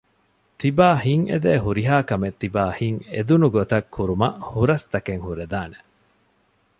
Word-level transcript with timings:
ތިބާ 0.59 0.87
ހިތް 1.03 1.27
އެދޭ 1.31 1.51
ހުރިހާ 1.65 1.95
ކަމެއް 2.09 2.39
ތިބާ 2.41 2.63
ހިތް 2.77 3.01
އެދުނުގޮތަށް 3.13 3.87
ކުރުމަށް 3.95 4.37
ހުރަސްތަކެއް 4.49 5.23
ހުރެދާނެ 5.25 5.77